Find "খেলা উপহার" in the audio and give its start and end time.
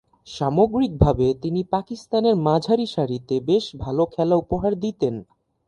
4.13-4.73